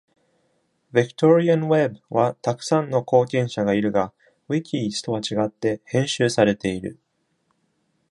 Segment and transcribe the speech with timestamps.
[0.93, 4.11] Victorian Web は、たくさんの貢献者がいるが、
[4.49, 6.97] wikis とは違って、編集されている。